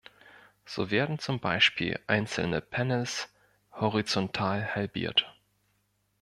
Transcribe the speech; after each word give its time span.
So 0.65 0.89
werden 0.89 1.19
zum 1.19 1.39
Beispiel 1.39 1.99
einzelne 2.07 2.59
Panels 2.59 3.29
horizontal 3.71 4.73
halbiert. 4.73 5.31